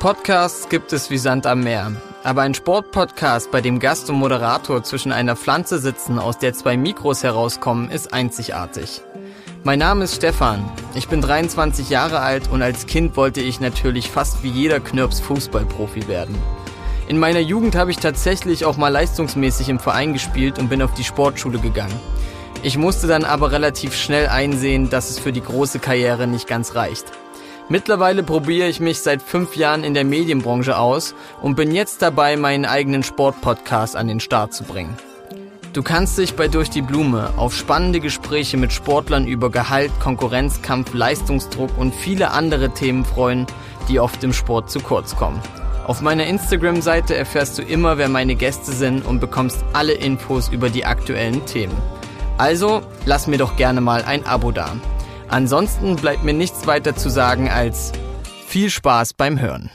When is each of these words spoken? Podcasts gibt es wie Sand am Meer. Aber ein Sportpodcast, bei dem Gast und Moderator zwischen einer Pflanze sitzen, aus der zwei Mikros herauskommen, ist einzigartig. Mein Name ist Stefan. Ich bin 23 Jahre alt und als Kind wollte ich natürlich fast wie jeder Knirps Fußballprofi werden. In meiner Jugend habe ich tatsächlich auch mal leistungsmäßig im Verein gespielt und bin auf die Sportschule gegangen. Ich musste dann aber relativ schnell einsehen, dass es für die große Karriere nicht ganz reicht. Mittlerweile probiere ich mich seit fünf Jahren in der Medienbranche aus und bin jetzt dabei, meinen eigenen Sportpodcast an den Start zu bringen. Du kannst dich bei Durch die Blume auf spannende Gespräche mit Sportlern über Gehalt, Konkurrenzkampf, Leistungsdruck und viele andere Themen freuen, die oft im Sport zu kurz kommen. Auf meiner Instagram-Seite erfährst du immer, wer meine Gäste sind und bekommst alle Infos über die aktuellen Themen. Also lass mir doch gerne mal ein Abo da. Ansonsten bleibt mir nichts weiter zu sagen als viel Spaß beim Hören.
Podcasts 0.00 0.68
gibt 0.68 0.92
es 0.92 1.10
wie 1.10 1.18
Sand 1.18 1.44
am 1.44 1.64
Meer. 1.64 1.90
Aber 2.22 2.42
ein 2.42 2.54
Sportpodcast, 2.54 3.50
bei 3.50 3.60
dem 3.60 3.80
Gast 3.80 4.08
und 4.08 4.16
Moderator 4.16 4.84
zwischen 4.84 5.10
einer 5.10 5.34
Pflanze 5.34 5.80
sitzen, 5.80 6.20
aus 6.20 6.38
der 6.38 6.54
zwei 6.54 6.76
Mikros 6.76 7.24
herauskommen, 7.24 7.90
ist 7.90 8.12
einzigartig. 8.12 9.02
Mein 9.64 9.80
Name 9.80 10.04
ist 10.04 10.14
Stefan. 10.14 10.70
Ich 10.94 11.08
bin 11.08 11.20
23 11.20 11.90
Jahre 11.90 12.20
alt 12.20 12.48
und 12.48 12.62
als 12.62 12.86
Kind 12.86 13.16
wollte 13.16 13.40
ich 13.40 13.58
natürlich 13.58 14.08
fast 14.08 14.44
wie 14.44 14.50
jeder 14.50 14.78
Knirps 14.78 15.18
Fußballprofi 15.18 16.06
werden. 16.06 16.38
In 17.08 17.18
meiner 17.18 17.40
Jugend 17.40 17.74
habe 17.74 17.90
ich 17.90 17.96
tatsächlich 17.96 18.66
auch 18.66 18.76
mal 18.76 18.90
leistungsmäßig 18.90 19.68
im 19.68 19.80
Verein 19.80 20.12
gespielt 20.12 20.60
und 20.60 20.68
bin 20.68 20.80
auf 20.80 20.94
die 20.94 21.02
Sportschule 21.02 21.58
gegangen. 21.58 21.98
Ich 22.62 22.78
musste 22.78 23.08
dann 23.08 23.24
aber 23.24 23.50
relativ 23.50 23.96
schnell 23.96 24.28
einsehen, 24.28 24.90
dass 24.90 25.10
es 25.10 25.18
für 25.18 25.32
die 25.32 25.42
große 25.42 25.80
Karriere 25.80 26.28
nicht 26.28 26.46
ganz 26.46 26.76
reicht. 26.76 27.06
Mittlerweile 27.70 28.22
probiere 28.22 28.68
ich 28.68 28.80
mich 28.80 29.00
seit 29.00 29.20
fünf 29.20 29.54
Jahren 29.54 29.84
in 29.84 29.92
der 29.92 30.04
Medienbranche 30.04 30.78
aus 30.78 31.14
und 31.42 31.54
bin 31.54 31.70
jetzt 31.70 32.00
dabei, 32.00 32.36
meinen 32.36 32.64
eigenen 32.64 33.02
Sportpodcast 33.02 33.94
an 33.94 34.08
den 34.08 34.20
Start 34.20 34.54
zu 34.54 34.64
bringen. 34.64 34.96
Du 35.74 35.82
kannst 35.82 36.16
dich 36.16 36.34
bei 36.34 36.48
Durch 36.48 36.70
die 36.70 36.80
Blume 36.80 37.30
auf 37.36 37.54
spannende 37.54 38.00
Gespräche 38.00 38.56
mit 38.56 38.72
Sportlern 38.72 39.26
über 39.26 39.50
Gehalt, 39.50 39.92
Konkurrenzkampf, 40.00 40.94
Leistungsdruck 40.94 41.76
und 41.76 41.94
viele 41.94 42.30
andere 42.30 42.70
Themen 42.70 43.04
freuen, 43.04 43.46
die 43.90 44.00
oft 44.00 44.24
im 44.24 44.32
Sport 44.32 44.70
zu 44.70 44.80
kurz 44.80 45.14
kommen. 45.14 45.40
Auf 45.86 46.00
meiner 46.00 46.26
Instagram-Seite 46.26 47.16
erfährst 47.16 47.58
du 47.58 47.62
immer, 47.62 47.98
wer 47.98 48.08
meine 48.08 48.34
Gäste 48.34 48.72
sind 48.72 49.04
und 49.04 49.20
bekommst 49.20 49.62
alle 49.74 49.92
Infos 49.92 50.48
über 50.48 50.70
die 50.70 50.86
aktuellen 50.86 51.44
Themen. 51.44 51.76
Also 52.38 52.80
lass 53.04 53.26
mir 53.26 53.38
doch 53.38 53.56
gerne 53.56 53.82
mal 53.82 54.02
ein 54.04 54.24
Abo 54.26 54.52
da. 54.52 54.74
Ansonsten 55.28 55.96
bleibt 55.96 56.24
mir 56.24 56.32
nichts 56.32 56.66
weiter 56.66 56.96
zu 56.96 57.10
sagen 57.10 57.48
als 57.50 57.92
viel 58.46 58.70
Spaß 58.70 59.14
beim 59.14 59.38
Hören. 59.40 59.70